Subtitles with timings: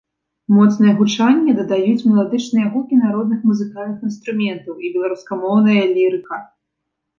[0.55, 6.45] Моцнае гучанне дадаюць меладычныя гукі народных музыкальных інструментаў і беларускамоўная лірыка.